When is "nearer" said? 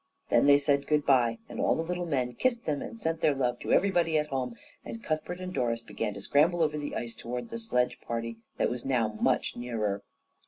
9.55-10.01